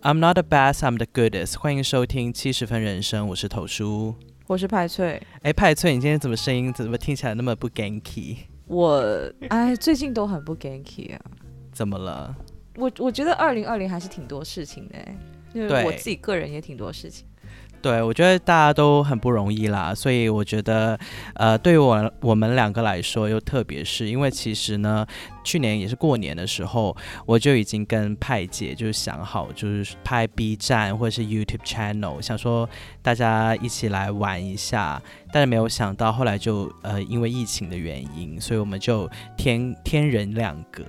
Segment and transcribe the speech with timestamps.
[0.00, 1.58] I'm not the best, I'm the goodest。
[1.58, 4.14] 欢迎收听七十分人生，我是头叔，
[4.46, 5.20] 我是派翠。
[5.42, 8.36] 哎，派翠，你今天怎么声音怎么听起来那么不 ganky？
[8.68, 9.02] 我
[9.48, 11.20] 哎，最近都很不 ganky 啊。
[11.72, 12.32] 怎么了？
[12.76, 14.94] 我我觉得二零二零还是挺多事情的，
[15.52, 17.26] 因为我自己个人也挺多事情。
[17.80, 20.98] 对，我觉得大家都很不容易啦，所以我觉得，
[21.34, 25.06] 呃，对于我我们两个来说，又特别是因为其实呢，
[25.44, 32.68] 去年也是过年的时候，我就已经跟派姐就是想好，就是拍 B 站或者是 YouTube channel，想说
[33.00, 35.00] 大家一起来玩一下，
[35.32, 40.84] 但是没有想到后来就呃因为疫情的原因，所以我们就天天人两隔，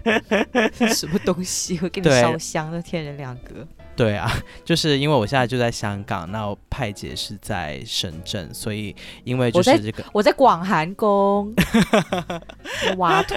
[0.88, 3.66] 什么东西会给你烧香的天人两隔？
[3.96, 4.30] 对啊，
[4.64, 11.54] 就是因为我现在就在香港，那派姐是在深圳，所以因为就是这个，我在广寒宫
[12.98, 13.34] 挖土，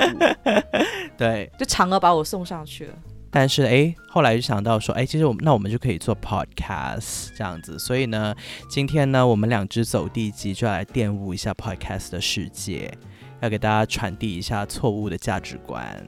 [1.18, 2.94] 对，就嫦娥把我送上去了。
[3.32, 8.36] 但是哎，后来就想到说，哎，其实我们那我们就可以做 podcast 这样子，所以呢，
[8.68, 12.92] 今天呢，我们两只走地鸡就要来玷污一下 podcast 的世界，
[13.40, 16.06] 要给大家传递一下错误的价值观。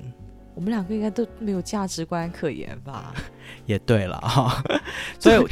[0.54, 3.14] 我们两个应该都没有价值观可言吧？
[3.66, 4.62] 也对了哈，
[5.20, 5.46] 所以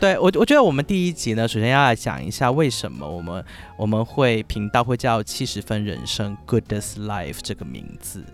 [0.00, 3.44] 对我我觉得我们第一集呢，首先要来讲一下为什么我们
[3.76, 8.24] 我们会频道会叫七十分人生 Goodness Life 这个名字。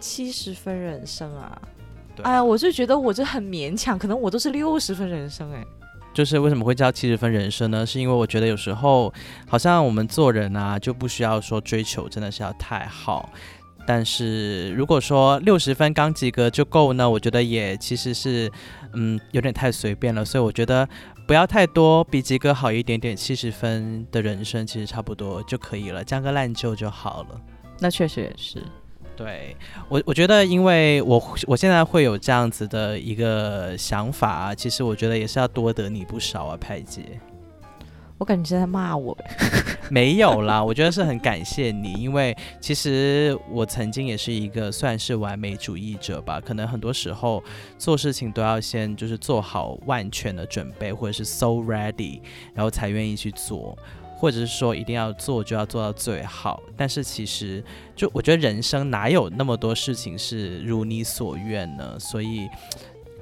[0.00, 1.60] 七十分人生啊！
[2.22, 5.64] 哎呀，我就觉得我这很勉强，可能我都是六十分人生哎。
[6.14, 7.84] 就是为什么会叫七十分人生呢？
[7.86, 9.12] 是因为我觉得有时候
[9.48, 13.30] 好像我们做人啊，就不需要说追求真的是要太好。
[13.90, 18.52] 但是如果说六十分刚及格就够呢，我觉得也其实是，
[18.92, 20.22] 嗯，有点太随便了。
[20.22, 20.86] 所以我觉得
[21.26, 27.40] 不要太多，比及格好一点点，七十分的人生其实差不多就可以了，将个烂就就好了。
[27.78, 28.62] 那确实也是，
[29.16, 29.56] 对
[29.88, 37.18] 我我觉得，因为我我现在会有这样子的一个想法，其实我觉得也是要多得你不少啊，派姐。
[38.18, 39.16] 我感觉在骂我，
[39.92, 47.42] 没有啦，我觉得是很感谢你，因为其实我曾经也是一个算是完美主义者吧，可能很多时候
[47.78, 52.20] 做事情都要先就是做好万全的准备，或者是 so ready，
[52.54, 53.76] 然后才愿意去做，
[54.16, 56.62] 或者是说一定要做就要做到最好。
[56.76, 57.64] 但是其实
[57.96, 61.98] 就我觉得人生哪有那么多事情是如你所愿呢？
[61.98, 62.48] 所以。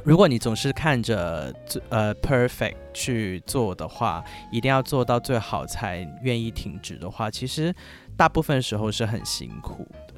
[0.07, 1.53] 如果你总是看着
[1.89, 4.23] 呃 perfect 去做的话，
[4.53, 7.75] 一定要做到最好才愿意停止的话，其实
[8.17, 10.15] 大部分时候是很辛苦的。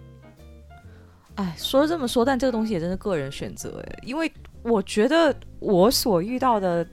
[1.36, 4.30] 哎，说这么说，但这个东西也真是个人选择哎，因为
[4.62, 6.86] 我觉得我所遇到的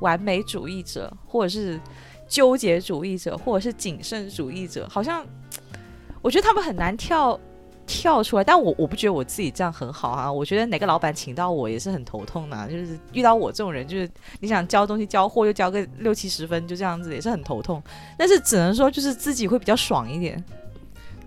[0.00, 1.80] 完美主义者，或者是
[2.28, 5.26] 纠结主义者，或者是谨慎主义者，好像
[6.22, 7.36] 我觉得他们很难跳。
[7.86, 10.30] 跳出来，但我我不觉得我自己这样很好啊。
[10.30, 14.10] 我觉得哪个老板请到我也是很头痛的，就是遇到我这种人，就是
[14.40, 17.82] 你想交东西交货就交个六七十分，就这样子也是很头痛。
[18.18, 20.42] 但是只能说就是自己会比较爽一点。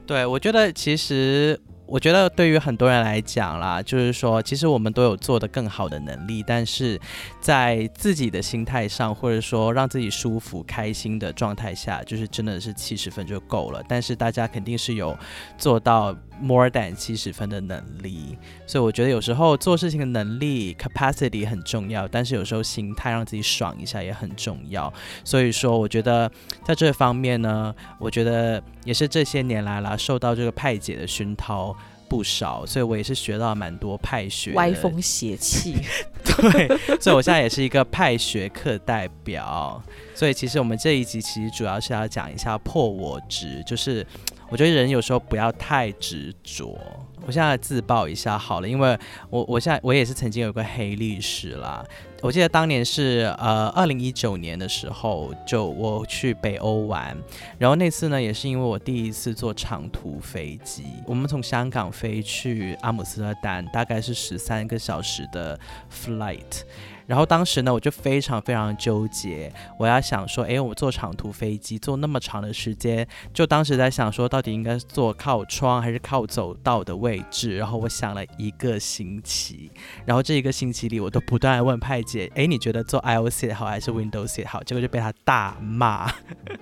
[0.05, 1.59] 对，我觉得其实。
[1.89, 6.99] 我觉得对于很多人来讲啦，就是说，其实我们都有做的更好的能力，但是
[7.41, 13.83] 在自己的心态上，或者说让自己舒服、开心的状态下，就是真的是七十分就够了。
[13.87, 15.17] 但是大家肯定是有
[15.57, 24.93] 做到 more than 七十分的能力，所以我觉得有时候做事情的能力 capacity 很重要，但是有时候心态让自己爽一下也很重要。
[25.23, 26.31] 所以说，我觉得
[26.63, 31.75] 在这方面呢，我觉得也是这些年来啦，受到这个派姐的熏陶。
[32.09, 35.75] 不少，所以我也是学到蛮多派学，歪风邪气。
[36.25, 36.67] 对，
[36.99, 39.79] 所以我现在也是一个派学课代表。
[40.15, 44.03] 所以其实我们这一集其实主要是要讲一下破我执，就是
[44.49, 46.79] 我觉得人有时候不要太执着。
[47.25, 48.97] 我现在自曝一下好了，因为
[49.29, 51.85] 我我现在我也是曾经有个黑历史啦。
[52.21, 57.15] 我记得当年是呃二零一九年的时候，就我去北欧玩，
[57.57, 65.59] 然后那次呢也是因为我第一次坐长途飞机，我们从香港飞去阿姆斯特丹，大概是十三个小时的
[65.91, 66.63] flight。
[67.09, 77.57] 然后当时呢，我就非常非常纠结，我要想说，哎，我坐长途飞机坐那么长的时间，就当时在想说，到底应该坐靠窗还是靠走道的位置？
[77.57, 79.71] 然后我想了一个星期，
[80.05, 84.61] 然后这一个星期里，我都不断问派姐，哎，你觉得坐 I O C 好还是 Windows 好？
[84.61, 86.13] 结果就被他大骂，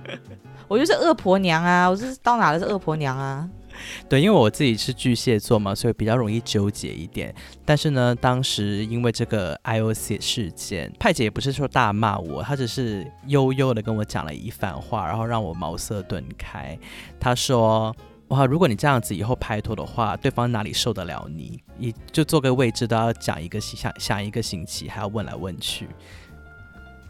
[0.69, 3.49] 我就是恶婆娘啊，我是到哪都是恶婆娘啊。
[4.09, 7.33] 对，因为我自己是巨蟹座嘛，所以比较容易纠结一点。
[7.65, 16.77] 但是呢，当时因为这个 IOC 事件，派姐也不是说大骂我，她只是悠悠的跟我讲了一番话，然后让我茅塞顿开。
[17.19, 17.95] 她说
[18.29, 21.59] ：“哇，如果你这样子以后拍拖的话，对方哪里受得了你？
[21.77, 25.87] 你就坐个位置都要讲一个想想一个星期，还要问来问去。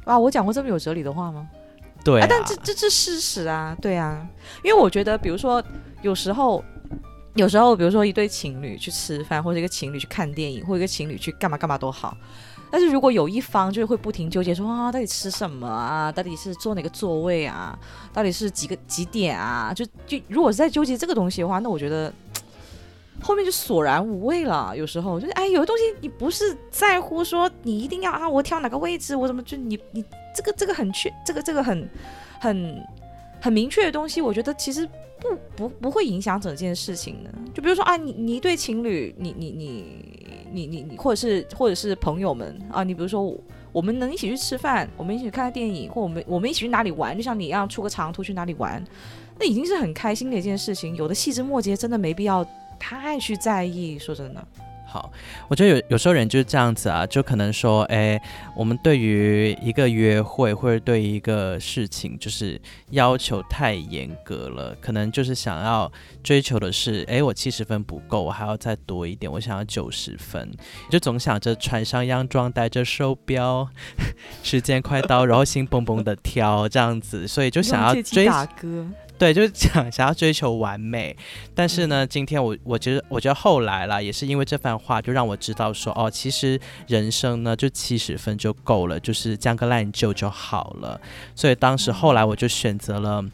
[0.05, 1.47] 啊，我讲过这么有哲理的话吗？
[2.07, 4.25] 对、啊，但这这这事实啊，对啊，
[4.63, 5.61] 因为我觉得，比如说
[6.01, 6.63] 有时候，
[7.35, 12.15] 有时候，比如说一对情侣去吃饭，或者一个情侣去看电影，或者一个情侣去干嘛干嘛都好。
[12.71, 16.09] 但是如果有一方就是会不停纠结说啊，到底吃什么啊？
[16.09, 17.77] 到底是坐哪个座位啊？
[18.13, 19.73] 到底是几个几点啊？
[19.73, 22.13] 就就如果是在纠结这个东西的话，那我觉得
[23.21, 24.73] 后面就索然无味了。
[24.77, 30.03] 有时候就是哎，有的东西你不是在乎说你一定要啊，我挑哪个位置，我怎么就你你
[30.37, 31.89] 这个这个很确，这个这个很
[32.39, 32.87] 很
[33.41, 34.87] 很明确的东西，我觉得其实
[35.19, 37.31] 不不不会影响整件事情的。
[37.53, 40.05] 就比如说啊，你你一对情侣，你你你。
[40.49, 43.37] 你你你，或者是或者是朋友们啊，你比如说
[43.73, 48.81] 我们能一起去吃饭，我们一起去看电影，或我们我们一起去哪里玩，就像你一样出个长途去哪里玩，
[49.37, 50.95] 那已经是很开心的一件事情。
[50.95, 52.47] 有的细枝末节真的没必要
[52.79, 54.47] 太去在意，说真的。
[55.47, 58.21] 我觉得有有时候人就是这样子啊，就可能说，哎，
[58.55, 62.59] 我们对于一个约会或者对于一个事情，就是
[62.91, 65.91] 要求太严格了，可能就是想要
[66.23, 70.49] 追求的是，哎，我七十分不够，我还要再多一点，我想要九十分，
[70.89, 73.67] 就总想着穿上洋装，戴着手表，
[74.43, 78.27] 时间快到，然后心蹦蹦的跳这样子，所以就想要追。
[79.17, 81.15] 对，就是想想要追求完美，
[81.55, 91.01] 但是呢，今天我我觉得我觉得后来啦，也是因为这番话，就让我知道说，哦，其实人生呢就七十分就够了，就是将个烂就就好了。
[91.33, 93.25] 所以当时后来我就选择了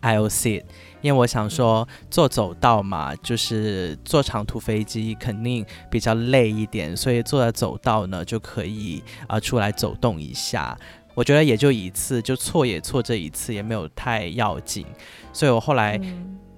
[0.00, 0.64] I O C，
[1.00, 10.76] 因为我想说坐走道嘛，就是坐长途飞机肯定比较累一点，所以坐在走道呢就可以啊出来走动一下。
[11.16, 14.84] 我觉得也就一次，就错也错这一次，也没有太要紧。
[15.32, 15.98] 所以我后来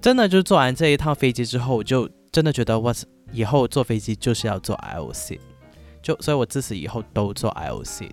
[0.01, 2.93] 真的就坐完这一趟飞机之后，我就真的觉得我
[3.31, 5.39] 以后坐飞机就是要坐 IOC，
[6.01, 8.09] 就所以我自此以后都坐 IOC。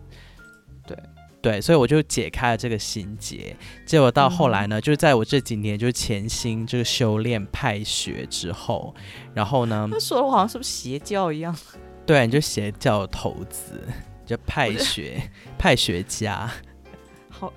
[0.87, 0.97] 对
[1.43, 3.57] 对，所以我就解开了这个心结。
[3.85, 8.95] 结果到后来呢，就是在我这几年就潜心这个修炼派学之后，
[9.35, 11.57] 然后呢，他说的我好像是不是邪教一样？
[12.07, 13.81] 对，你就邪教头子。
[14.27, 15.23] 就派学
[15.57, 16.51] 派学家，
[17.31, 17.53] 好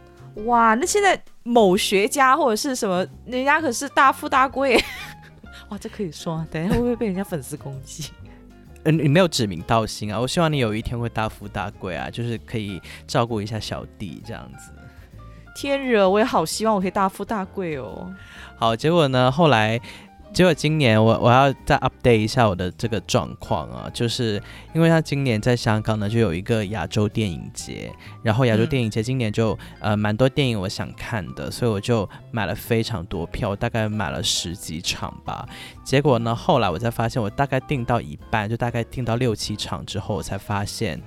[0.46, 0.76] 哇！
[0.76, 4.82] 那现在某学家或者是什么，人家可是大富大贵，
[5.70, 5.78] 哇！
[5.78, 8.12] 这可以说，等一下会不会被人家粉丝攻击？
[8.86, 10.20] 嗯，你没有指名道姓啊！
[10.20, 14.72] 我希望你有一天会大富大贵啊，就是可以照顾一下小弟这样子。
[15.56, 18.10] 天热，我也好希望我可以大富大贵哦。
[18.56, 19.82] 好，结果呢，后来。
[20.32, 24.42] 结果今年我我要再 update 一下我的这个状况啊，就是
[24.74, 27.92] 因为他今年在香港呢就有一个亚洲电影节，
[28.24, 35.48] 然后亚洲电影节今年就呃蛮多电影我想看的，所以我就买了非常多票，大概买了十几场吧。
[35.84, 41.02] 结果呢后来我才发现，我大概订到一半，就大概订到六七场之后，我才发现，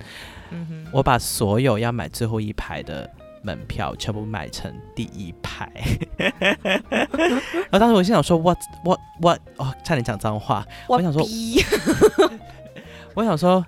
[0.91, 3.09] 我把所有要买最后一排的。
[3.43, 5.69] 门票全部买成第一排，
[6.17, 10.65] 然后当时我心想说：“what what what？” 哦，差点讲脏话。
[10.87, 11.21] 我想说，
[13.13, 13.63] 我想说，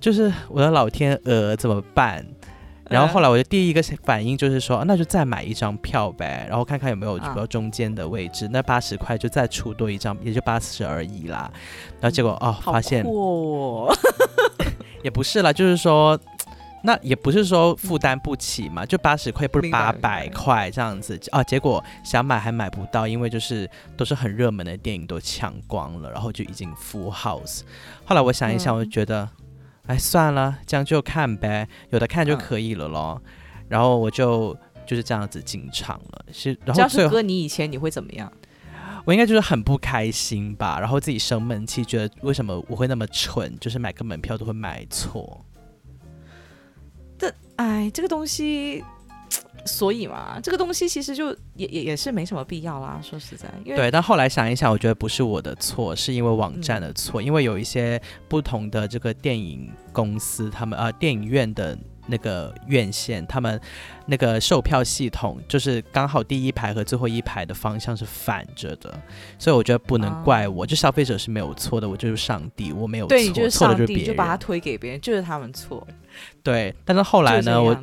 [0.00, 2.26] 就是我的老天鹅怎么办？
[2.90, 8.48] 然后后来我的第一个反应就是说，那就再买一张票呗，然后看看有没有比较中间的位置。
[8.52, 11.50] 那八十块就再出多一张，也就八十而已啦。
[12.00, 13.04] 然后结果哦，发现
[15.02, 16.18] 也不是啦，就是说。
[16.86, 21.42] 那也不是说负担不起嘛，就八十块不是八百块这样子啊？
[21.42, 27.62] 结果想买还买不到，因为就是都是很热门的电影都抢光了，然后就已经 full house。
[28.04, 29.28] 后来我想一想，我就觉得，
[29.88, 33.20] 哎，算了，这样就看呗，有的看就可以了咯。
[33.68, 36.24] 然后我就就是这样子进场了。
[36.32, 38.32] 是，然后要是哥你以前你会怎么样？
[39.04, 45.44] 我应该就是很不开心吧，然后自己生闷气，觉得为什么我会那么蠢，就是买个门票都会买错。
[47.56, 48.84] 哎，这个东西，
[49.64, 53.00] 所以嘛，这个东西其实就也也也是没什么必要啦。
[53.02, 61.76] 说实在，因为对，但后来想一想，我觉得不是我的错，是因为网站的错，因为有一些不同的这个电影公司，他们呃电影院的。
[62.08, 63.60] 那个院线，他们
[64.06, 68.96] 那个售票系统就是刚好第一排和最后一排的方向是反着的，
[69.40, 75.84] 所以我觉得不能怪我，就消费者是没有错的，我就是上帝，我没有错，错的就是别人，就把它推给别人，就是他们错。
[76.42, 77.76] 对，但是后来呢，我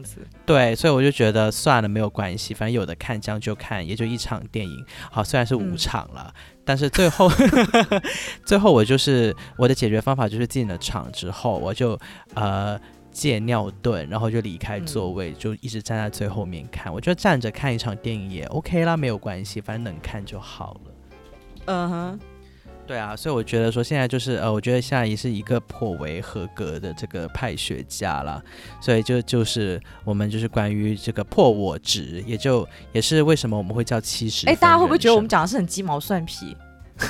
[0.45, 4.85] 对，所以我就觉得算了，没有关系，反正有的看，将就看，也就一场电影。
[5.11, 7.29] 好，虽然是五场了，但是最后
[8.45, 11.99] 最后我就是我的解决方法就是进了场之后，我就
[12.33, 12.79] 呃。
[13.13, 16.91] 借尿遁，然后就离开座位，就一直站在最后面看。
[16.91, 20.91] 我觉得站着看一场电影也 OK 啦，没有关系，反正能看就好了。
[21.65, 22.19] 嗯哼，
[22.85, 28.43] 对啊，所以我觉得说现在就是呃，我觉得现在也是一个颇为合格的这个派学家了，
[28.81, 34.47] 所以就就是我们就是关于这个破我值，也就也是为什么我们会叫七十。
[34.47, 36.55] 哎，大家会不会觉得我们讲的是很鸡毛蒜皮？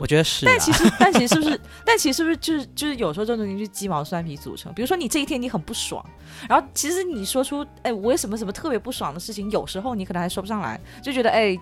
[0.00, 1.60] 我觉得是，但其实， 但其实是不是？
[1.84, 4.72] 但其实是不是就是就是有时候这种东西是鸡毛蒜皮组成？
[4.72, 6.04] 比如说你这一天你很不爽，
[6.48, 11.58] 然后其实你说出哎我有什么什么特别不爽的事情，有时候你可能还说不上来，就觉得哎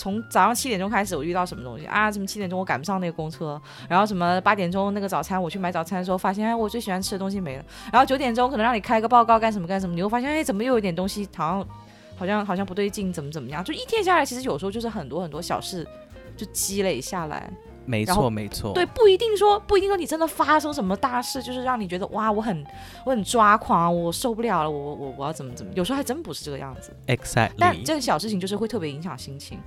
[0.00, 2.10] 从早上七点钟开始我遇到什么东西啊？
[2.10, 11.68] 什么七点钟我赶不上那个公车，然后什么八点钟那个早餐我去买早餐的时候发现哎我最喜欢吃的东西没了，然后九点钟可能让你开个报告干什么干什么，你会发现哎怎么又有点东西好像
[12.16, 13.62] 好像好像不对劲，怎么怎么样？
[13.62, 15.86] 就一天下来其实有时候就是很多很多小事
[16.34, 17.50] 就积累下来。
[17.86, 18.72] 没错，没错。
[18.72, 22.64] 对，不一定说，不一定说你真的发生什么大事，就是让你觉得哇，我很，
[23.04, 25.72] 我很抓狂，我受不了了，我我我要怎么怎么？
[25.74, 26.92] 有时候还真不是这个样子。
[27.06, 27.54] Exactly。
[27.58, 29.58] 但这个小事情就是会特别影响心情。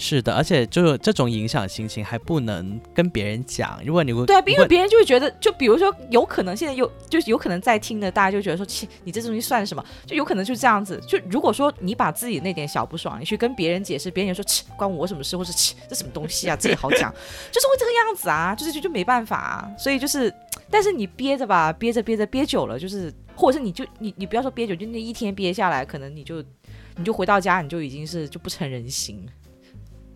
[0.00, 3.78] 是的，而且就是这种影响心情还不能跟别人讲。
[3.84, 9.84] 如果你会对啊，因为别人就会觉得，就比如说，有可能现在有，就是有可能在听的，大家就觉得说，切，你这东西算什么？
[10.06, 10.98] 就有可能就是这样子。
[11.06, 15.36] 就如果说你把自己那点小不爽，你去跟别人解释，别人说，切，关我什么事？
[15.36, 16.56] 或是切，这什么东西啊？
[16.58, 17.12] 这也好讲，
[17.52, 19.70] 就是会这个样子啊，就是就就没办法啊。
[19.78, 20.32] 所以就是，
[20.70, 26.42] 但是你憋着吧，憋着憋着憋久了，就是，或者是你就你你不要说憋久，就那一天憋下来，可能你就
[26.96, 29.28] 你就回到家，你就已经是就不成人形。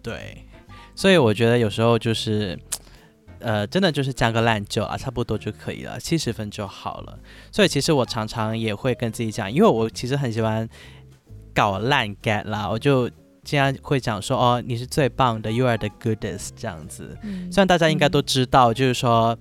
[0.05, 0.47] 对。
[0.95, 2.57] 所以我觉得有时候就是，
[3.41, 7.19] 呃，真的就是加个烂酒啊，差不多就可以了，七十分就好了。
[7.51, 10.69] 所以其实我常常也会跟自己讲，因为我其实很喜欢
[11.53, 13.11] 搞烂 get 啦，我就
[13.43, 17.19] 经常会讲说，哦，你是最棒的，you are the goodest 这样子。
[17.51, 19.37] 虽然大家应该都知道，就是说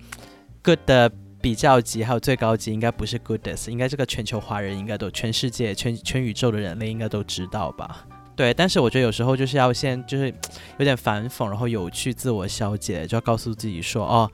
[0.63, 8.08] good 的比较级还有最高级应该不是 goodest，应该这个全球华人应该都，全世界全全宇宙的人类应该都知道吧。
[8.36, 10.34] 对，但是我觉得有时候就是要先就是
[10.78, 14.32] 有点反讽，然后有趣，自我消解，就要告诉自己说，哦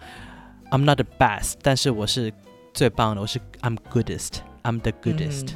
[0.71, 2.33] ，I'm not the best，但是我是
[2.73, 5.49] 最棒的，我是 I'm goodest，I'm the goodest。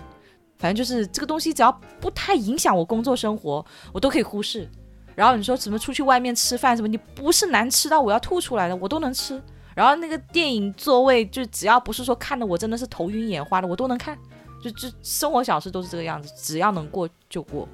[0.58, 4.70] 反正就是这个东西，只要不太影响我工作生活，我都可以忽视。
[5.16, 9.42] 然后你说什么出去外面吃饭什么，你不是难吃到我要吐出来的，我都能吃。
[9.76, 14.18] 然后那个电影座位，就只要不是说看的我真的是头晕眼花的，我都能看。
[14.62, 17.68] 就就生活小事都是这个样子，只要能过就过。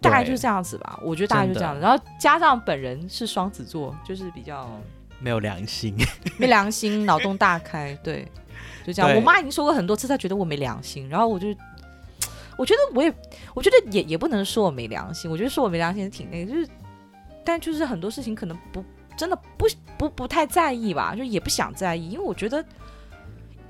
[0.00, 1.80] 大概就是这样子吧，我觉得大概就这样子。
[1.80, 4.70] 然后加上本人是双子座，就是比较
[5.18, 5.96] 没有良心，
[6.38, 8.26] 没良心，脑洞大开，对，
[8.86, 9.14] 就这样。
[9.16, 11.08] 我妈已经说过很多次，她觉得我没良心。
[11.08, 11.48] 然后我就，
[12.56, 13.12] 我觉得我也，
[13.54, 15.30] 我觉得也也不能说我没良心。
[15.30, 16.68] 我觉得说我没良心挺那个，就是，
[17.44, 18.84] 但就是很多事情可能不
[19.16, 22.64] 真的不不不太在意吧，就也不想在意，因为我觉得。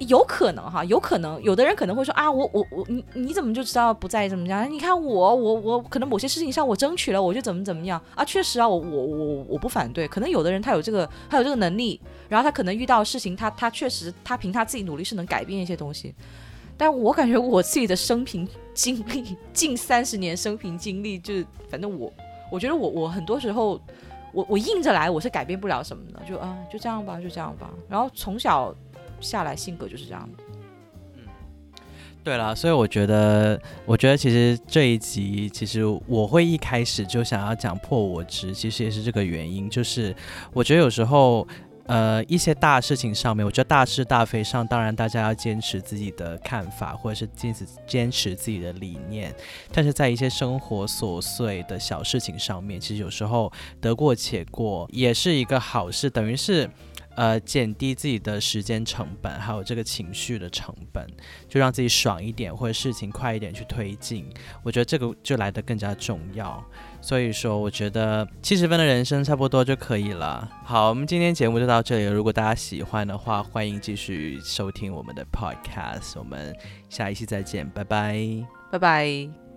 [0.07, 4.71] 有可能哈，有可能有的人可能会说啊，我我我你你怎么就知道不在意怎么样？
[4.71, 8.25] 你看我我我可能某些事情上我争取了，我就怎么怎么样啊？
[8.25, 10.07] 确实啊，我我我我不反对。
[10.07, 16.15] 可能有的人他有这个他有这个能力，然后他可能遇到事情，他他确实他凭他自己努力是能改变一些东西。
[16.77, 22.13] 但我感觉我自己的生平经历，近三十年生平经历，就是反正我
[22.53, 23.81] 我觉得我我很多时候
[24.33, 27.69] 我我硬着来，我是改变不了什么的，就啊就这样吧，就这样吧。
[27.89, 28.73] 然后从小。
[29.21, 30.45] 下来性格就是这样的。
[31.15, 31.23] 嗯，
[32.23, 40.15] 对了，所以我觉得，我觉得其实这一集，其实我会一开始就想要讲破我执，其实也是这个原因，就是
[40.53, 41.47] 我觉得有时候，
[41.87, 49.35] 呃，一些大事情上面，我觉得大是大非上，当然大家要坚持自己的看法，或者是坚持坚持自己的理念，
[49.73, 56.69] 但是在一些生活琐碎的小事情上面，其实有时候得过且过也是一个好事，等于是。
[57.19, 61.05] 呃，减低自己的时间成本，还有这个情绪的成本，
[61.49, 64.25] 就让自己爽一点，或者事情快一点去推进。
[64.63, 66.65] 我觉得这个就来得更加重要。
[67.01, 70.49] 所以说，我觉得七十分的人生差不多就可以了。
[70.65, 72.13] 好，我们今天节目就到这里了。
[72.13, 76.13] 如果大家喜欢的话，欢迎继续收听我们的 podcast。
[76.21, 76.55] 我们
[76.89, 79.48] 下一期再见，拜拜，拜拜。